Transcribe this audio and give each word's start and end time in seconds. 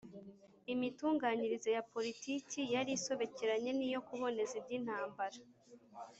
Imitunganyirize 0.73 1.69
ya 1.75 1.83
politiki 1.93 2.59
yari 2.75 2.91
isobekeranye 2.97 3.71
n'iyo 3.73 3.99
kuboneza 4.07 4.53
iby'intambara 4.61 5.37